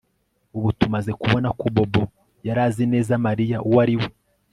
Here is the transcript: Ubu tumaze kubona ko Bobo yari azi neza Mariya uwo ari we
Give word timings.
Ubu 0.57 0.69
tumaze 0.79 1.11
kubona 1.21 1.49
ko 1.59 1.65
Bobo 1.75 2.03
yari 2.47 2.61
azi 2.67 2.83
neza 2.93 3.13
Mariya 3.25 3.57
uwo 3.67 3.77
ari 3.83 3.95
we 4.01 4.07